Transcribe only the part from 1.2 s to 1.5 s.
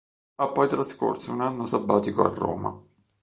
un